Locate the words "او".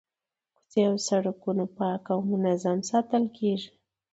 0.89-0.95, 2.13-2.19